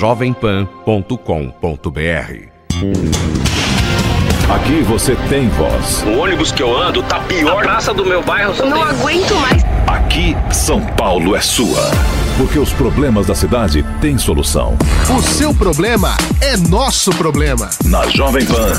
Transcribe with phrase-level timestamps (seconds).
[0.00, 1.10] jovempan.com.br.
[4.48, 6.02] Aqui você tem voz.
[6.06, 7.58] O ônibus que eu ando tá pior.
[7.58, 8.82] A praça do meu bairro Não tem...
[8.82, 9.62] aguento mais.
[9.86, 11.90] Aqui, São Paulo é sua.
[12.38, 14.74] Porque os problemas da cidade têm solução.
[15.14, 17.68] O seu problema é nosso problema.
[17.84, 18.72] Na Jovem Pan,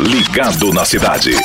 [0.00, 1.36] ligado na cidade.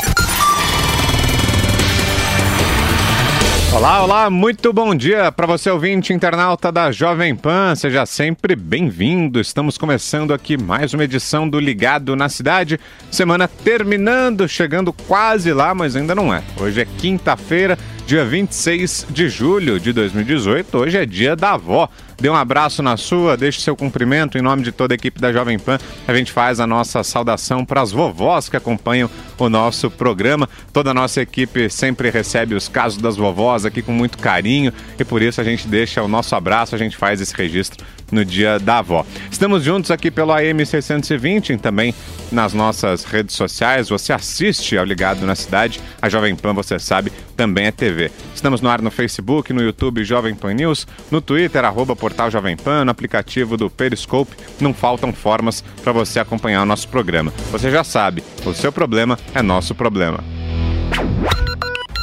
[3.78, 9.40] Olá, olá, muito bom dia para você ouvinte internauta da Jovem Pan, seja sempre bem-vindo.
[9.40, 12.80] Estamos começando aqui mais uma edição do Ligado na Cidade.
[13.12, 16.42] Semana terminando, chegando quase lá, mas ainda não é.
[16.60, 20.76] Hoje é quinta-feira, dia 26 de julho de 2018.
[20.76, 21.88] Hoje é dia da avó.
[22.20, 25.32] Dê um abraço na sua, deixe seu cumprimento em nome de toda a equipe da
[25.32, 25.78] Jovem Pan.
[26.08, 30.50] A gente faz a nossa saudação para as vovós que acompanham o nosso programa.
[30.74, 35.06] Toda a nossa equipe sempre recebe os casos das vovós aqui com muito carinho e
[35.06, 38.60] por isso a gente deixa o nosso abraço, a gente faz esse registro no dia
[38.60, 39.06] da avó.
[39.30, 41.94] Estamos juntos aqui pelo AM 620 e também
[42.32, 43.90] nas nossas redes sociais.
[43.90, 45.82] Você assiste ao Ligado na Cidade.
[46.02, 48.12] A Jovem Pan, você sabe, também é TV.
[48.34, 52.56] Estamos no ar no Facebook, no YouTube Jovem Pan News, no Twitter, arroba Portal Jovem
[52.56, 54.34] Pan, no aplicativo do Periscope.
[54.62, 57.34] Não faltam formas para você acompanhar o nosso programa.
[57.52, 60.24] Você já sabe, o seu problema é nosso problema.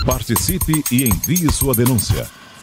[0.05, 2.27] Participe e envie sua denúncia.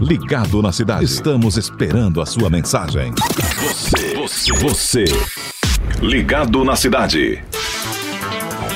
[0.00, 1.04] Ligado na Cidade.
[1.04, 3.12] Estamos esperando a sua mensagem.
[3.62, 5.04] Você, você, você.
[6.02, 7.42] Ligado na Cidade.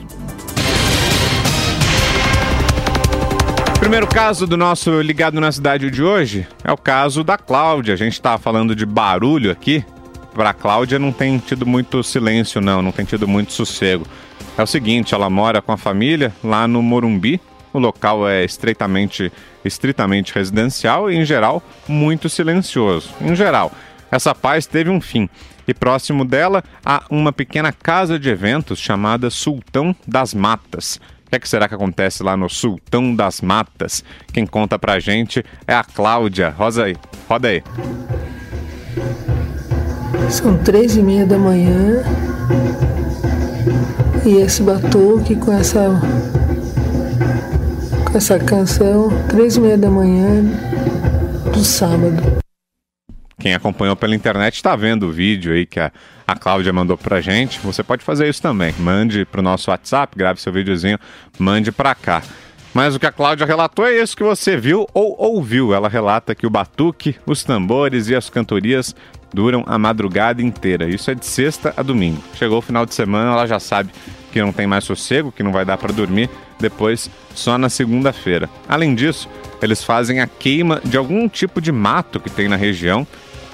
[3.82, 7.96] Primeiro caso do nosso Ligado na Cidade de hoje é o caso da Cláudia.
[7.96, 9.84] A gente está falando de barulho aqui.
[10.36, 14.06] Para a Cláudia não tem tido muito silêncio, não, não tem tido muito sossego.
[14.56, 17.42] é o seguinte: ela mora com a família lá no Morumbi.
[17.74, 19.34] O local é estreitamente,
[19.66, 23.10] estritamente residencial e, em geral, muito silencioso.
[23.20, 23.72] Em geral,
[24.12, 25.28] essa paz teve um fim.
[25.68, 31.00] E próximo dela há uma pequena casa de eventos chamada Sultão das Matas.
[31.32, 34.04] O que, é que será que acontece lá no Sultão das Matas?
[34.34, 36.50] Quem conta pra gente é a Cláudia.
[36.50, 37.64] Rosa aí, roda aí.
[40.30, 42.04] São três e meia da manhã
[44.26, 46.02] e esse batuque com essa
[48.12, 50.44] com essa canção, três e meia da manhã
[51.54, 52.42] do sábado.
[53.42, 55.92] Quem acompanhou pela internet está vendo o vídeo aí que a,
[56.28, 57.60] a Cláudia mandou pra gente.
[57.62, 58.72] Você pode fazer isso também.
[58.78, 61.00] Mande pro nosso WhatsApp, grave seu videozinho,
[61.40, 62.22] mande pra cá.
[62.72, 65.74] Mas o que a Cláudia relatou é isso que você viu ou ouviu.
[65.74, 68.96] Ela relata que o batuque, os tambores e as cantorias
[69.34, 70.88] duram a madrugada inteira.
[70.88, 72.22] Isso é de sexta a domingo.
[72.36, 73.90] Chegou o final de semana, ela já sabe
[74.32, 76.30] que não tem mais sossego, que não vai dar para dormir,
[76.60, 78.48] depois só na segunda-feira.
[78.70, 79.28] Além disso,
[79.62, 83.06] eles fazem a queima de algum tipo de mato que tem na região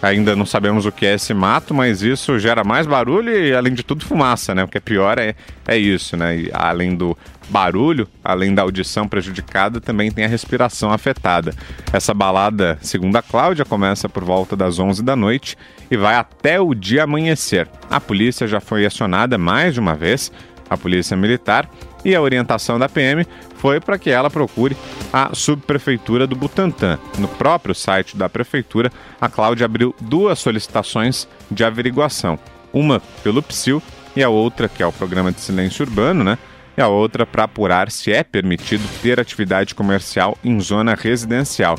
[0.01, 3.73] Ainda não sabemos o que é esse mato, mas isso gera mais barulho e, além
[3.73, 4.63] de tudo, fumaça, né?
[4.63, 5.33] O que é pior é,
[5.67, 6.37] é isso, né?
[6.37, 7.17] E, além do
[7.49, 11.53] barulho, além da audição prejudicada, também tem a respiração afetada.
[11.91, 15.57] Essa balada, segundo a Cláudia, começa por volta das 11 da noite
[15.89, 17.67] e vai até o dia amanhecer.
[17.89, 20.31] A polícia já foi acionada mais de uma vez,
[20.69, 21.69] a polícia militar,
[22.03, 23.25] e a orientação da PM
[23.57, 24.77] foi para que ela procure
[25.11, 26.97] a subprefeitura do Butantã.
[27.17, 32.39] No próprio site da prefeitura, a Cláudia abriu duas solicitações de averiguação.
[32.71, 33.81] Uma pelo PSIL
[34.15, 36.37] e a outra, que é o Programa de Silêncio Urbano, né?
[36.77, 41.75] E a outra para apurar se é permitido ter atividade comercial em zona residencial.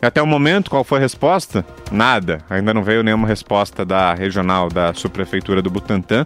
[0.00, 1.66] E até o momento, qual foi a resposta?
[1.90, 2.38] Nada.
[2.48, 6.24] Ainda não veio nenhuma resposta da regional da subprefeitura do Butantã.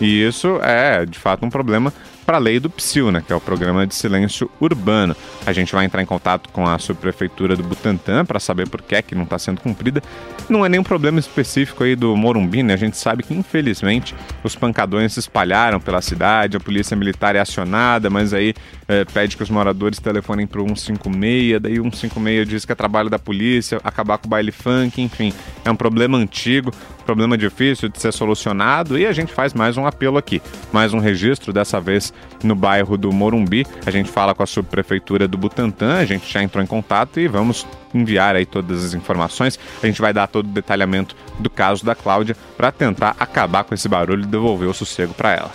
[0.00, 1.92] E isso é, de fato, um problema
[2.24, 5.14] para a lei do PSIL, né, que é o Programa de Silêncio Urbano.
[5.46, 8.94] A gente vai entrar em contato com a subprefeitura do Butantã para saber por que,
[8.94, 10.02] é que não está sendo cumprida.
[10.48, 12.74] Não é nenhum problema específico aí do Morumbi, né?
[12.74, 17.40] A gente sabe que, infelizmente, os pancadões se espalharam pela cidade, a polícia militar é
[17.40, 18.54] acionada, mas aí
[18.88, 22.74] é, pede que os moradores telefonem para o 156, daí o 156 diz que é
[22.74, 25.32] trabalho da polícia, acabar com o baile funk, enfim.
[25.64, 26.72] É um problema antigo,
[27.04, 30.40] problema difícil de ser solucionado e a gente faz mais um apelo aqui,
[30.72, 33.66] mais um registro, dessa vez no bairro do Morumbi.
[33.84, 37.26] A gente fala com a subprefeitura do Butantã, a gente já entrou em contato e
[37.26, 39.58] vamos enviar aí todas as informações.
[39.82, 43.74] A gente vai dar todo o detalhamento do caso da Cláudia para tentar acabar com
[43.74, 45.52] esse barulho e devolver o sossego para ela.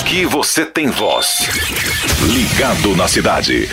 [0.00, 1.48] Aqui você tem voz.
[2.20, 3.68] Ligado na cidade.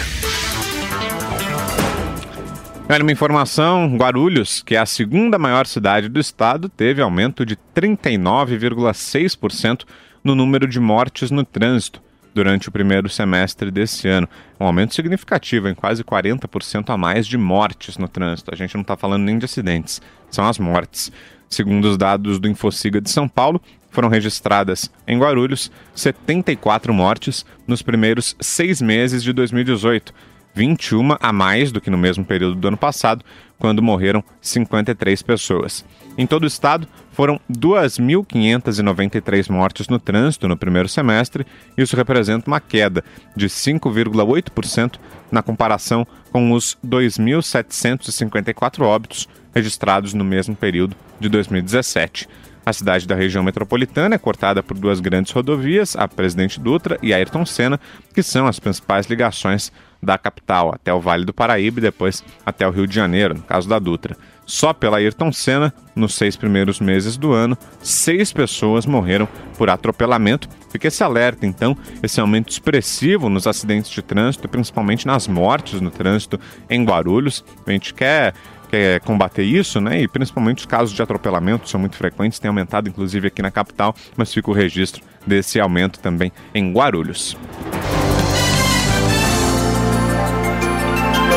[2.92, 7.56] Olha, uma informação: Guarulhos, que é a segunda maior cidade do estado, teve aumento de
[7.76, 9.84] 39,6%
[10.24, 12.02] no número de mortes no trânsito
[12.34, 14.28] durante o primeiro semestre desse ano.
[14.60, 18.54] Um aumento significativo, em quase 40% a mais de mortes no trânsito.
[18.54, 21.12] A gente não está falando nem de acidentes, são as mortes.
[21.50, 27.82] Segundo os dados do Infociga de São Paulo, foram registradas em Guarulhos 74 mortes nos
[27.82, 30.14] primeiros seis meses de 2018
[30.60, 33.24] 21 a mais do que no mesmo período do ano passado,
[33.58, 35.86] quando morreram 53 pessoas.
[36.18, 41.48] Em todo o estado, foram 2.593 mortes no trânsito no primeiro semestre,
[41.78, 43.06] isso representa uma queda
[43.38, 45.00] de 5,8%
[45.32, 52.28] na comparação com os 2.754 óbitos registrados no mesmo período de 2017.
[52.70, 57.12] A cidade da região metropolitana é cortada por duas grandes rodovias, a Presidente Dutra e
[57.12, 57.80] a Ayrton Senna,
[58.14, 62.68] que são as principais ligações da capital até o Vale do Paraíba e depois até
[62.68, 64.16] o Rio de Janeiro, no caso da Dutra.
[64.46, 70.48] Só pela Ayrton Senna, nos seis primeiros meses do ano, seis pessoas morreram por atropelamento.
[70.72, 75.90] Fica esse alerta, então, esse aumento expressivo nos acidentes de trânsito, principalmente nas mortes no
[75.90, 77.44] trânsito em Guarulhos.
[77.66, 78.36] A gente quer
[78.70, 80.02] quer combater isso, né?
[80.02, 83.96] E principalmente os casos de atropelamento são muito frequentes, tem aumentado inclusive aqui na capital,
[84.16, 87.36] mas fica o registro desse aumento também em Guarulhos.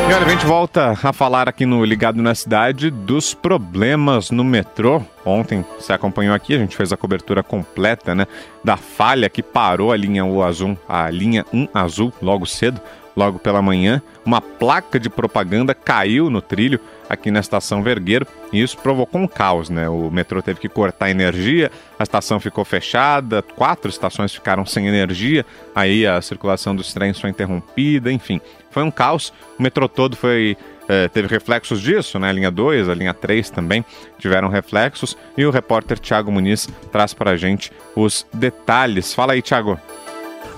[0.08, 4.42] E olha, a gente volta a falar aqui no Ligado na Cidade dos problemas no
[4.42, 5.00] metrô.
[5.24, 8.26] Ontem você acompanhou aqui, a gente fez a cobertura completa, né?
[8.64, 12.80] Da falha que parou a linha U azul, a linha 1 azul logo cedo,
[13.16, 14.02] logo pela manhã.
[14.24, 16.80] Uma placa de propaganda caiu no trilho
[17.12, 19.86] aqui na estação Vergueiro e isso provocou um caos, né?
[19.86, 25.44] O metrô teve que cortar energia, a estação ficou fechada, quatro estações ficaram sem energia,
[25.74, 28.40] aí a circulação dos trens foi interrompida, enfim.
[28.70, 30.56] Foi um caos, o metrô todo foi
[30.88, 32.30] eh, teve reflexos disso, né?
[32.30, 33.84] A linha 2, a linha 3 também
[34.18, 35.16] tiveram reflexos.
[35.36, 39.12] E o repórter Tiago Muniz traz para a gente os detalhes.
[39.12, 39.78] Fala aí, Tiago.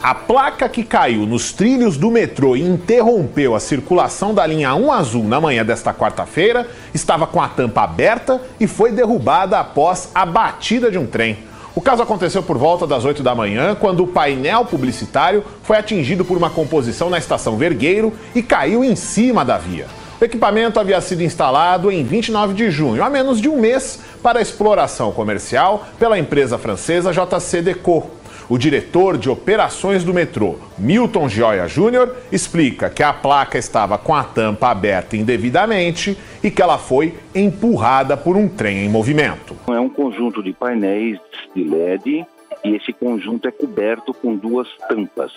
[0.02, 4.92] A placa que caiu nos trilhos do metrô e interrompeu a circulação da linha 1
[4.92, 10.26] azul na manhã desta quarta-feira estava com a tampa aberta e foi derrubada após a
[10.26, 11.38] batida de um trem.
[11.74, 16.24] O caso aconteceu por volta das 8 da manhã, quando o painel publicitário foi atingido
[16.24, 19.86] por uma composição na estação Vergueiro e caiu em cima da via.
[20.20, 24.40] O equipamento havia sido instalado em 29 de junho, há menos de um mês, para
[24.40, 28.08] exploração comercial pela empresa francesa JC Deco.
[28.48, 34.14] O diretor de operações do metrô, Milton Gioia Júnior, explica que a placa estava com
[34.14, 39.56] a tampa aberta indevidamente e que ela foi empurrada por um trem em movimento.
[39.66, 41.18] É um conjunto de painéis
[41.54, 42.26] de LED
[42.62, 45.32] e esse conjunto é coberto com duas tampas,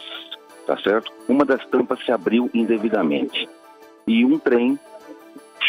[0.66, 1.12] tá certo?
[1.30, 3.48] Uma das tampas se abriu indevidamente
[4.06, 4.78] e um trem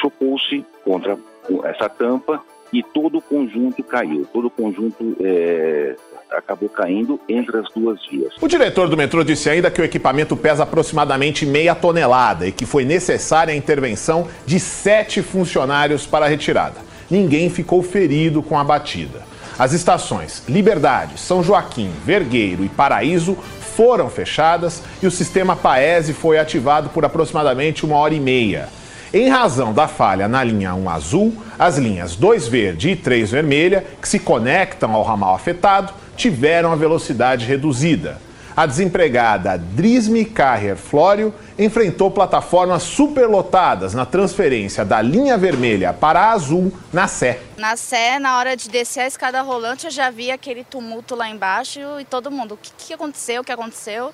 [0.00, 1.16] chocou-se contra
[1.64, 5.96] essa tampa e todo o conjunto caiu, todo o conjunto é,
[6.30, 8.34] acabou caindo entre as duas vias.
[8.40, 12.66] O diretor do metrô disse ainda que o equipamento pesa aproximadamente meia tonelada e que
[12.66, 16.80] foi necessária a intervenção de sete funcionários para a retirada.
[17.10, 19.26] Ninguém ficou ferido com a batida.
[19.58, 23.36] As estações Liberdade, São Joaquim, Vergueiro e Paraíso
[23.74, 28.68] foram fechadas e o sistema Paese foi ativado por aproximadamente uma hora e meia.
[29.12, 33.86] Em razão da falha na linha 1 azul, as linhas 2 verde e 3 vermelha,
[34.02, 38.20] que se conectam ao ramal afetado, tiveram a velocidade reduzida.
[38.54, 46.32] A desempregada Drisme Carrier Flório enfrentou plataformas superlotadas na transferência da linha vermelha para a
[46.32, 47.40] azul na Sé.
[47.56, 51.30] Na Sé, na hora de descer a escada rolante, eu já vi aquele tumulto lá
[51.30, 54.12] embaixo e todo mundo, o que, que aconteceu, o que aconteceu?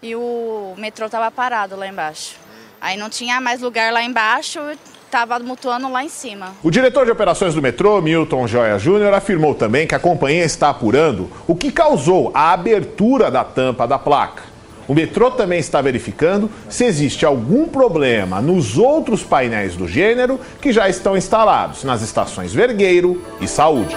[0.00, 2.45] E o metrô estava parado lá embaixo.
[2.80, 4.60] Aí não tinha mais lugar lá embaixo,
[5.04, 6.54] estava mutuando lá em cima.
[6.62, 10.68] O diretor de operações do metrô, Milton Joia Júnior, afirmou também que a companhia está
[10.68, 14.42] apurando o que causou a abertura da tampa da placa.
[14.88, 20.72] O metrô também está verificando se existe algum problema nos outros painéis do gênero que
[20.72, 23.96] já estão instalados nas estações Vergueiro e Saúde.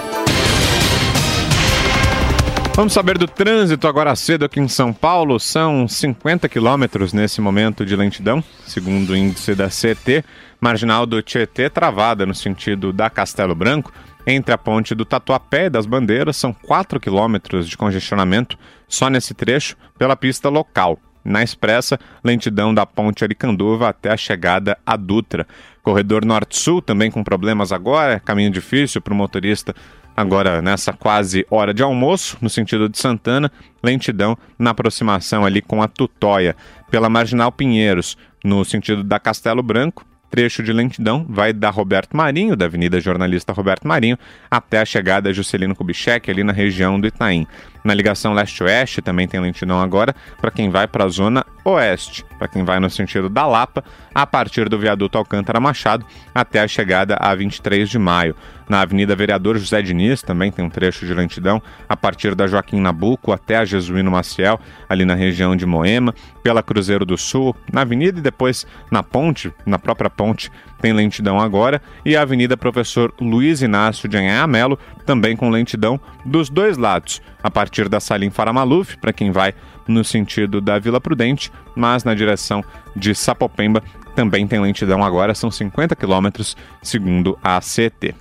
[2.80, 5.38] Vamos saber do trânsito agora cedo aqui em São Paulo.
[5.38, 10.24] São 50 quilômetros nesse momento de lentidão, segundo o índice da CT.
[10.58, 13.92] Marginal do Tietê travada no sentido da Castelo Branco.
[14.26, 18.56] Entre a ponte do Tatuapé e das Bandeiras, são 4 quilômetros de congestionamento
[18.88, 20.98] só nesse trecho pela pista local.
[21.22, 25.46] Na expressa, lentidão da ponte Aricanduva até a chegada à Dutra.
[25.82, 29.74] Corredor Norte-Sul também com problemas agora, caminho difícil para o motorista
[30.16, 33.50] agora nessa quase hora de almoço, no sentido de Santana,
[33.82, 36.56] lentidão na aproximação ali com a Tutóia.
[36.90, 42.56] Pela Marginal Pinheiros, no sentido da Castelo Branco, trecho de lentidão vai da Roberto Marinho,
[42.56, 44.16] da Avenida Jornalista Roberto Marinho,
[44.50, 47.46] até a chegada a Juscelino Kubitschek, ali na região do Itaim.
[47.82, 52.48] Na ligação leste-oeste também tem lentidão agora para quem vai para a zona oeste, para
[52.48, 53.84] quem vai no sentido da Lapa,
[54.14, 58.34] a partir do viaduto Alcântara Machado até a chegada a 23 de maio.
[58.68, 62.80] Na Avenida Vereador José Diniz também tem um trecho de lentidão a partir da Joaquim
[62.80, 67.80] Nabuco até a Jesuíno Maciel, ali na região de Moema, pela Cruzeiro do Sul, na
[67.80, 73.12] avenida e depois na ponte, na própria ponte, tem lentidão agora, e a Avenida Professor
[73.20, 78.30] Luiz Inácio de Anhã Melo, também com lentidão dos dois lados, a partir da Salim
[78.30, 79.54] Faramaluf, para quem vai
[79.86, 82.64] no sentido da Vila Prudente, mas na direção
[82.94, 83.82] de Sapopemba
[84.14, 88.14] também tem lentidão agora, são 50 quilômetros, segundo a CT.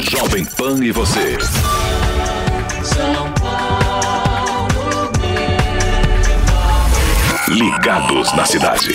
[0.00, 1.38] Jovem Pan e você.
[7.48, 8.94] Ligados na cidade.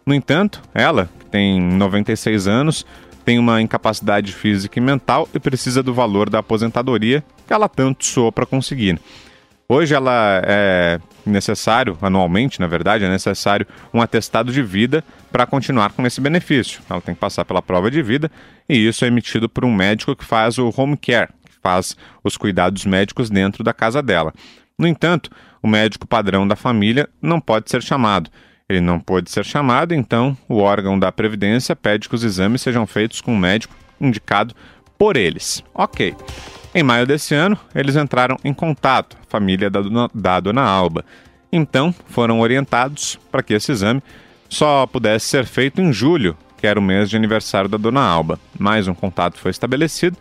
[0.06, 2.86] No entanto, ela, que tem 96 anos,
[3.24, 8.04] tem uma incapacidade física e mental e precisa do valor da aposentadoria que ela tanto
[8.04, 9.00] soou para conseguir.
[9.72, 15.92] Hoje ela é necessário, anualmente, na verdade, é necessário um atestado de vida para continuar
[15.92, 16.82] com esse benefício.
[16.90, 18.28] Ela tem que passar pela prova de vida
[18.68, 22.36] e isso é emitido por um médico que faz o home care, que faz os
[22.36, 24.34] cuidados médicos dentro da casa dela.
[24.76, 25.30] No entanto,
[25.62, 28.28] o médico padrão da família não pode ser chamado.
[28.68, 32.88] Ele não pode ser chamado, então o órgão da Previdência pede que os exames sejam
[32.88, 34.52] feitos com um médico indicado
[34.98, 35.62] por eles.
[35.72, 36.16] Ok.
[36.72, 41.04] Em maio desse ano, eles entraram em contato, a família da dona, da dona Alba.
[41.52, 44.00] Então, foram orientados para que esse exame
[44.48, 48.38] só pudesse ser feito em julho, que era o mês de aniversário da dona Alba.
[48.56, 50.16] Mais um contato foi estabelecido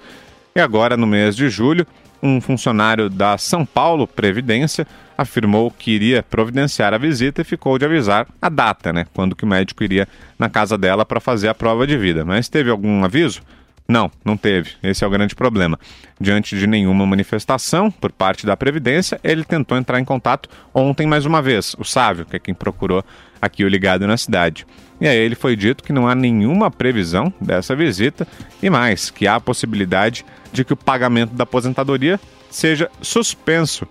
[0.56, 1.86] e agora, no mês de julho,
[2.22, 7.86] um funcionário da São Paulo Previdência afirmou que iria providenciar a visita e ficou de
[7.86, 11.54] avisar a data, né, quando que o médico iria na casa dela para fazer a
[11.54, 12.26] prova de vida.
[12.26, 13.42] Mas teve algum aviso?
[13.90, 14.74] Não, não teve.
[14.84, 15.80] Esse é o grande problema.
[16.22, 21.26] Diante de nenhuma manifestação por parte da Previdência, ele tentou entrar em contato ontem mais
[21.26, 23.04] uma vez, o Sávio, que é quem procurou
[23.42, 24.68] aqui o ligado na cidade.
[25.02, 28.28] E aí ele foi dito que não há nenhuma previsão dessa visita
[28.62, 33.88] e mais, que há a possibilidade de que o pagamento da aposentadoria seja suspenso.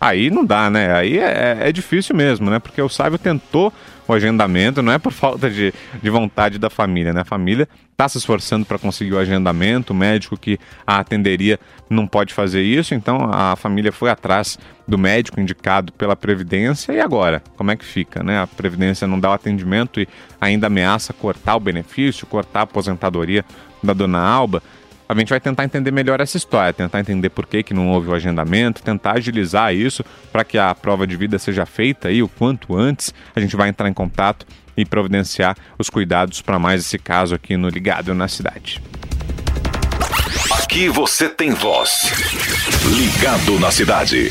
[0.00, 0.94] Aí não dá, né?
[0.94, 2.60] Aí é, é difícil mesmo, né?
[2.60, 3.72] Porque o Sávio tentou
[4.10, 7.20] o agendamento, não é por falta de, de vontade da família, né?
[7.20, 12.06] A família está se esforçando para conseguir o agendamento, o médico que a atenderia não
[12.06, 17.42] pode fazer isso, então a família foi atrás do médico indicado pela Previdência e agora?
[17.56, 18.40] Como é que fica, né?
[18.40, 20.08] A Previdência não dá o atendimento e
[20.40, 23.44] ainda ameaça cortar o benefício, cortar a aposentadoria
[23.82, 24.62] da dona Alba.
[25.10, 28.08] A gente vai tentar entender melhor essa história, tentar entender por que, que não houve
[28.08, 32.28] o agendamento, tentar agilizar isso para que a prova de vida seja feita aí o
[32.28, 33.12] quanto antes.
[33.34, 37.56] A gente vai entrar em contato e providenciar os cuidados para mais esse caso aqui
[37.56, 38.80] no Ligado na Cidade.
[40.52, 42.12] Aqui você tem voz.
[42.96, 44.30] Ligado na Cidade.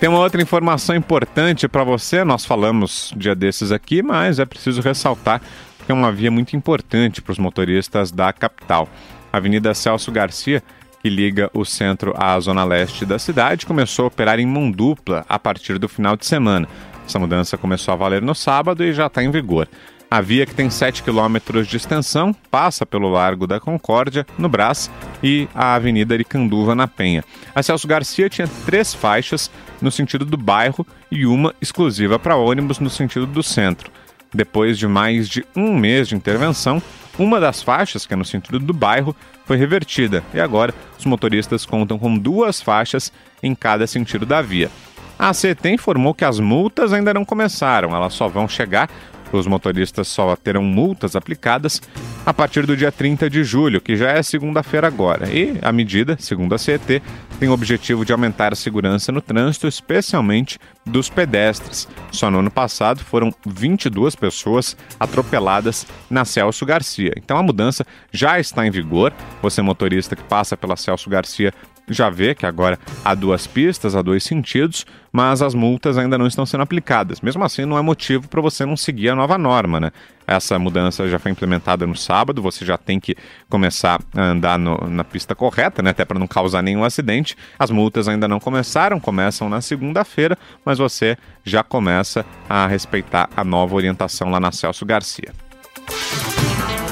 [0.00, 2.24] Tem uma outra informação importante para você.
[2.24, 5.40] Nós falamos dia desses aqui, mas é preciso ressaltar
[5.84, 8.88] que é uma via muito importante para os motoristas da capital.
[9.32, 10.62] A Avenida Celso Garcia,
[11.00, 15.24] que liga o centro à zona leste da cidade, começou a operar em mão dupla
[15.28, 16.68] a partir do final de semana.
[17.06, 19.68] Essa mudança começou a valer no sábado e já está em vigor.
[20.12, 24.90] A via, que tem 7 quilômetros de extensão, passa pelo Largo da Concórdia, no Brás,
[25.22, 27.24] e a Avenida Aricanduva, na Penha.
[27.54, 32.78] A Celso Garcia tinha três faixas no sentido do bairro e uma exclusiva para ônibus
[32.78, 33.90] no sentido do centro.
[34.34, 36.82] Depois de mais de um mês de intervenção,
[37.18, 39.14] uma das faixas, que é no sentido do bairro,
[39.44, 44.70] foi revertida e agora os motoristas contam com duas faixas em cada sentido da via.
[45.18, 48.88] A CET informou que as multas ainda não começaram, elas só vão chegar
[49.36, 51.80] os motoristas só terão multas aplicadas
[52.24, 55.28] a partir do dia 30 de julho, que já é segunda-feira agora.
[55.32, 57.02] E a medida, segundo a CET,
[57.38, 61.88] tem o objetivo de aumentar a segurança no trânsito, especialmente dos pedestres.
[62.10, 67.12] Só no ano passado foram 22 pessoas atropeladas na Celso Garcia.
[67.16, 69.12] Então a mudança já está em vigor.
[69.42, 71.52] Você, motorista que passa pela Celso Garcia,
[71.88, 76.26] já vê que agora há duas pistas, há dois sentidos, mas as multas ainda não
[76.26, 77.20] estão sendo aplicadas.
[77.20, 79.92] Mesmo assim, não é motivo para você não seguir a nova norma, né?
[80.26, 83.16] Essa mudança já foi implementada no sábado, você já tem que
[83.48, 85.90] começar a andar no, na pista correta, né?
[85.90, 87.36] Até para não causar nenhum acidente.
[87.58, 93.44] As multas ainda não começaram, começam na segunda-feira, mas você já começa a respeitar a
[93.44, 95.32] nova orientação lá na Celso Garcia.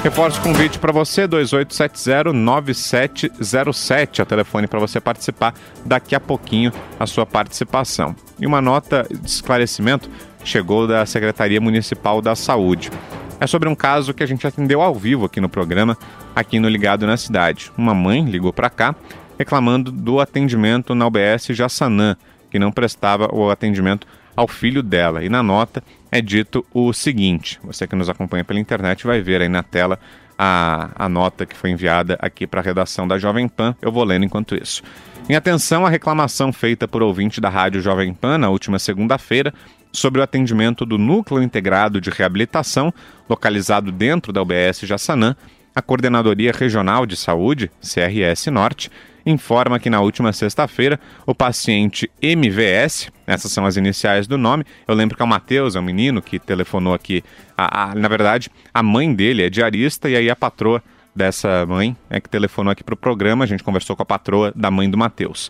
[0.02, 5.52] Reforço o convite para você, 2870-9707, é o telefone para você participar
[5.84, 8.16] daqui a pouquinho a sua participação.
[8.40, 10.08] E uma nota de esclarecimento
[10.42, 12.90] chegou da Secretaria Municipal da Saúde.
[13.38, 15.98] É sobre um caso que a gente atendeu ao vivo aqui no programa,
[16.34, 17.70] aqui no Ligado na Cidade.
[17.76, 18.94] Uma mãe ligou para cá
[19.38, 22.16] reclamando do atendimento na UBS Jaçanã,
[22.50, 25.22] que não prestava o atendimento ao filho dela.
[25.22, 29.42] E na nota é dito o seguinte: você que nos acompanha pela internet vai ver
[29.42, 29.98] aí na tela
[30.38, 33.76] a, a nota que foi enviada aqui para a redação da Jovem Pan.
[33.82, 34.82] Eu vou lendo enquanto isso.
[35.28, 39.52] Em atenção à reclamação feita por ouvinte da Rádio Jovem Pan na última segunda-feira
[39.92, 42.92] sobre o atendimento do Núcleo Integrado de Reabilitação,
[43.28, 45.36] localizado dentro da UBS Jaçanã,
[45.74, 48.90] a Coordenadoria Regional de Saúde, CRS Norte,
[49.24, 54.94] informa que na última sexta-feira o paciente MVS, essas são as iniciais do nome, eu
[54.94, 57.22] lembro que é o Matheus, é um menino que telefonou aqui,
[57.56, 60.82] a, a, na verdade a mãe dele é diarista e aí a patroa
[61.14, 64.52] dessa mãe é que telefonou aqui para o programa, a gente conversou com a patroa
[64.56, 65.48] da mãe do Matheus.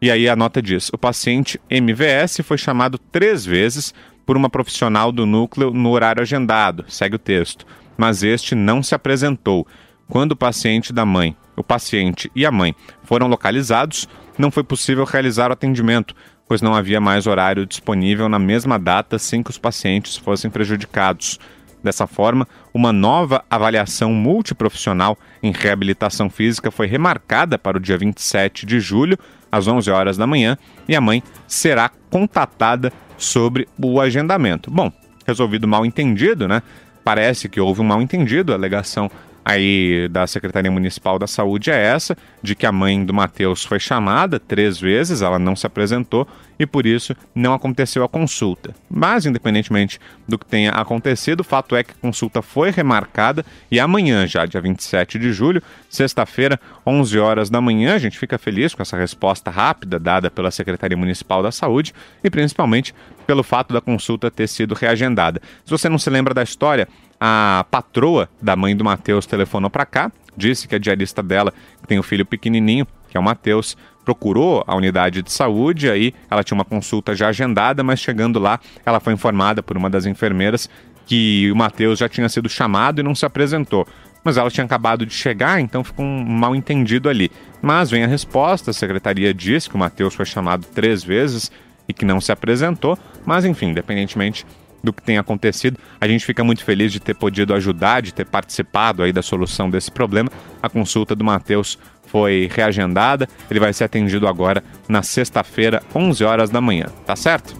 [0.00, 3.94] E aí a nota diz: o paciente MVS foi chamado três vezes
[4.26, 7.64] por uma profissional do núcleo no horário agendado, segue o texto,
[7.96, 9.66] mas este não se apresentou.
[10.08, 14.06] quando o paciente da mãe, o paciente e a mãe foram localizados,
[14.38, 16.14] não foi possível realizar o atendimento,
[16.52, 21.40] pois não havia mais horário disponível na mesma data sem que os pacientes fossem prejudicados.
[21.82, 28.66] Dessa forma, uma nova avaliação multiprofissional em reabilitação física foi remarcada para o dia 27
[28.66, 29.18] de julho,
[29.50, 34.70] às 11 horas da manhã, e a mãe será contatada sobre o agendamento.
[34.70, 34.92] Bom,
[35.26, 36.62] resolvido mal entendido, né?
[37.02, 39.10] Parece que houve um mal entendido, a alegação
[39.44, 43.80] aí da Secretaria Municipal da Saúde é essa, de que a mãe do Matheus foi
[43.80, 46.26] chamada três vezes, ela não se apresentou
[46.58, 48.74] e por isso não aconteceu a consulta.
[48.88, 53.80] Mas, independentemente do que tenha acontecido, o fato é que a consulta foi remarcada e
[53.80, 58.74] amanhã, já dia 27 de julho, sexta-feira, 11 horas da manhã, a gente fica feliz
[58.74, 62.94] com essa resposta rápida dada pela Secretaria Municipal da Saúde e principalmente
[63.26, 65.40] pelo fato da consulta ter sido reagendada.
[65.64, 66.88] Se você não se lembra da história,
[67.24, 71.86] a patroa da mãe do Matheus telefonou para cá, disse que a diarista dela, que
[71.86, 76.12] tem o um filho pequenininho, que é o Matheus, procurou a unidade de saúde, aí
[76.28, 80.04] ela tinha uma consulta já agendada, mas chegando lá, ela foi informada por uma das
[80.04, 80.68] enfermeiras
[81.06, 83.86] que o Matheus já tinha sido chamado e não se apresentou.
[84.24, 87.30] Mas ela tinha acabado de chegar, então ficou um mal entendido ali.
[87.60, 91.52] Mas vem a resposta, a secretaria diz que o Matheus foi chamado três vezes
[91.88, 94.44] e que não se apresentou, mas enfim, independentemente
[94.82, 95.78] do que tem acontecido.
[96.00, 99.70] A gente fica muito feliz de ter podido ajudar, de ter participado aí da solução
[99.70, 100.30] desse problema.
[100.62, 106.50] A consulta do Matheus foi reagendada, ele vai ser atendido agora na sexta-feira, 11 horas
[106.50, 107.54] da manhã, tá certo?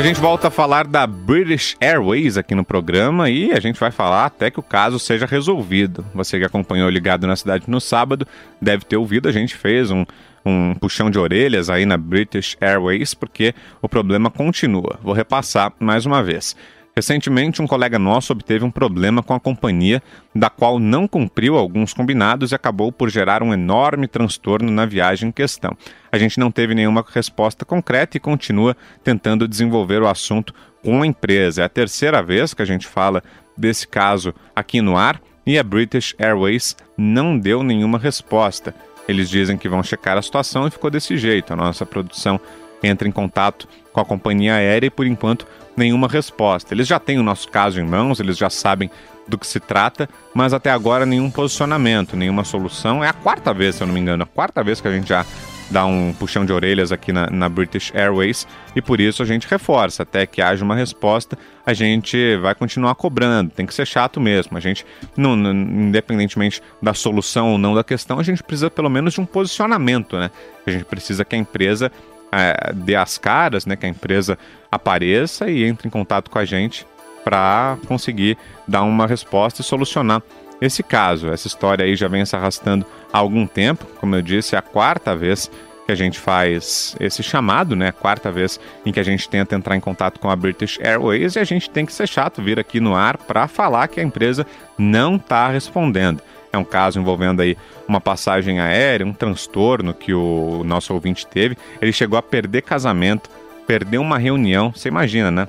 [0.00, 3.90] A gente volta a falar da British Airways aqui no programa e a gente vai
[3.90, 6.06] falar até que o caso seja resolvido.
[6.14, 8.26] Você que acompanhou Ligado na Cidade no sábado
[8.62, 10.06] deve ter ouvido, a gente fez um,
[10.44, 14.98] um puxão de orelhas aí na British Airways, porque o problema continua.
[15.02, 16.56] Vou repassar mais uma vez.
[16.94, 20.02] Recentemente, um colega nosso obteve um problema com a companhia,
[20.34, 25.28] da qual não cumpriu alguns combinados e acabou por gerar um enorme transtorno na viagem
[25.28, 25.76] em questão.
[26.10, 31.06] A gente não teve nenhuma resposta concreta e continua tentando desenvolver o assunto com a
[31.06, 31.62] empresa.
[31.62, 33.22] É a terceira vez que a gente fala
[33.56, 38.74] desse caso aqui no ar e a British Airways não deu nenhuma resposta.
[39.08, 41.52] Eles dizem que vão checar a situação e ficou desse jeito.
[41.52, 42.40] A nossa produção
[42.82, 46.74] entra em contato com a companhia aérea e, por enquanto, nenhuma resposta.
[46.74, 48.90] Eles já têm o nosso caso em mãos, eles já sabem
[49.26, 53.02] do que se trata, mas até agora nenhum posicionamento, nenhuma solução.
[53.02, 55.08] É a quarta vez, se eu não me engano, a quarta vez que a gente
[55.08, 55.24] já
[55.70, 59.46] dar um puxão de orelhas aqui na, na, British Airways e por isso a gente
[59.46, 60.02] reforça.
[60.02, 63.50] Até que haja uma resposta, a gente vai continuar cobrando.
[63.50, 64.56] Tem que ser chato mesmo.
[64.56, 64.84] A gente,
[65.16, 69.20] não, não, independentemente da solução ou não da questão, a gente precisa pelo menos de
[69.20, 70.30] um posicionamento, né?
[70.66, 71.90] A gente precisa que a empresa
[72.32, 73.76] é, dê as caras, né?
[73.76, 74.36] Que a empresa
[74.70, 76.86] apareça e entre em contato com a gente
[77.22, 80.22] para conseguir dar uma resposta e solucionar
[80.60, 81.28] esse caso.
[81.28, 84.62] Essa história aí já vem se arrastando há algum tempo, como eu disse, é a
[84.62, 85.50] quarta vez
[85.86, 87.90] que a gente faz esse chamado, né?
[87.90, 91.38] Quarta vez em que a gente tenta entrar em contato com a British Airways e
[91.40, 94.46] a gente tem que ser chato vir aqui no ar para falar que a empresa
[94.78, 96.22] não está respondendo.
[96.52, 97.56] É um caso envolvendo aí
[97.88, 101.56] uma passagem aérea, um transtorno que o nosso ouvinte teve.
[101.80, 103.30] Ele chegou a perder casamento,
[103.66, 104.72] perdeu uma reunião.
[104.72, 105.48] Você imagina, né?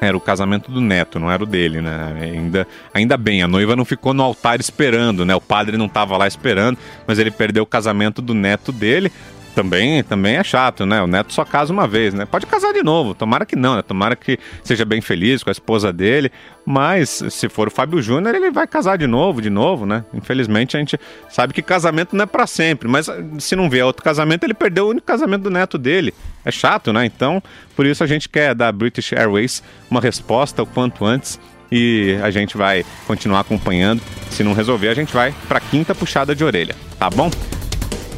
[0.00, 2.14] Era o casamento do neto, não era o dele, né?
[2.20, 5.34] Ainda, ainda bem, a noiva não ficou no altar esperando, né?
[5.34, 9.10] O padre não estava lá esperando, mas ele perdeu o casamento do neto dele.
[9.54, 11.00] Também, também é chato, né?
[11.00, 12.26] O neto só casa uma vez, né?
[12.26, 13.82] Pode casar de novo, tomara que não, né?
[13.82, 16.32] Tomara que seja bem feliz com a esposa dele.
[16.66, 20.04] Mas se for o Fábio Júnior, ele vai casar de novo, de novo, né?
[20.12, 24.02] Infelizmente a gente sabe que casamento não é para sempre, mas se não vier outro
[24.02, 26.12] casamento, ele perdeu o único casamento do neto dele.
[26.44, 27.06] É chato, né?
[27.06, 27.42] Então,
[27.76, 31.38] por isso a gente quer da British Airways uma resposta o quanto antes
[31.70, 34.02] e a gente vai continuar acompanhando.
[34.30, 37.30] Se não resolver, a gente vai para quinta puxada de orelha, tá bom?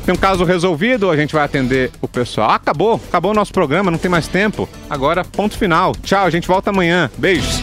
[0.07, 2.51] Tem um caso resolvido, a gente vai atender o pessoal.
[2.51, 4.69] Ah, acabou, acabou o nosso programa, não tem mais tempo.
[4.88, 5.97] Agora, ponto final.
[6.01, 7.11] Tchau, a gente volta amanhã.
[7.19, 7.61] Beijos.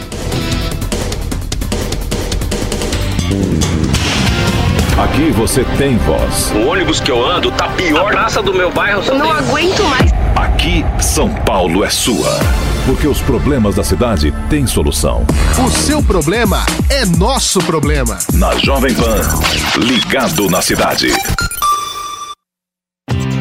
[4.98, 6.52] Aqui você tem voz.
[6.54, 8.08] O ônibus que eu ando tá pior.
[8.08, 9.02] A praça do meu bairro.
[9.06, 10.12] Eu não aguento mais.
[10.36, 12.38] Aqui, São Paulo é sua.
[12.84, 15.24] Porque os problemas da cidade têm solução.
[15.64, 18.18] O seu problema é nosso problema.
[18.34, 19.22] Na Jovem Pan,
[19.78, 21.10] ligado na cidade.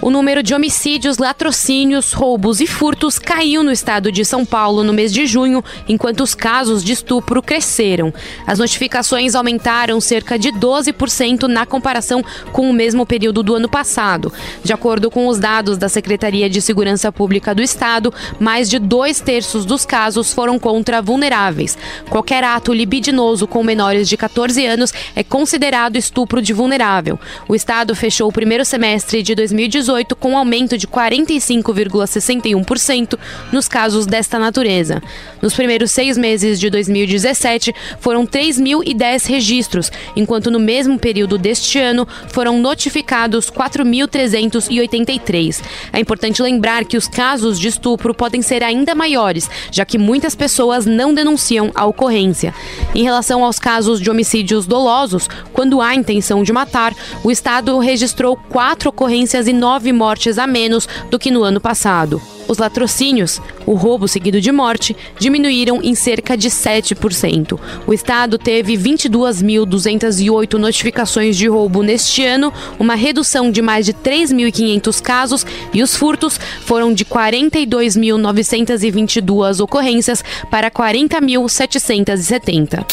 [0.00, 4.92] O número de homicídios, latrocínios, roubos e furtos caiu no estado de São Paulo no
[4.92, 8.14] mês de junho, enquanto os casos de estupro cresceram.
[8.46, 14.32] As notificações aumentaram cerca de 12% na comparação com o mesmo período do ano passado.
[14.62, 19.18] De acordo com os dados da Secretaria de Segurança Pública do Estado, mais de dois
[19.20, 21.76] terços dos casos foram contra vulneráveis.
[22.08, 27.18] Qualquer ato libidinoso com menores de 14 anos é considerado estupro de vulnerável.
[27.48, 33.18] O Estado fechou o primeiro semestre de 2018 2018, com um aumento de 45,61%
[33.50, 35.02] nos casos desta natureza.
[35.40, 42.06] Nos primeiros seis meses de 2017, foram 3.010 registros, enquanto no mesmo período deste ano
[42.28, 45.62] foram notificados 4.383.
[45.92, 50.34] É importante lembrar que os casos de estupro podem ser ainda maiores, já que muitas
[50.34, 52.52] pessoas não denunciam a ocorrência.
[52.94, 56.92] Em relação aos casos de homicídios dolosos, quando há intenção de matar,
[57.24, 61.60] o Estado registrou quatro ocorrências e nove nove mortes a menos do que no ano
[61.60, 62.20] passado.
[62.48, 67.56] Os latrocínios, o roubo seguido de morte, diminuíram em cerca de 7%.
[67.86, 75.00] O Estado teve 22.208 notificações de roubo neste ano, uma redução de mais de 3.500
[75.00, 82.84] casos, e os furtos foram de 42.922 ocorrências para 40.770.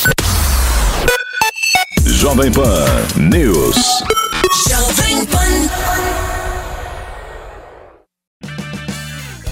[2.06, 2.86] Jovem Pan
[3.18, 4.04] News.
[4.70, 6.15] Jovem Pan.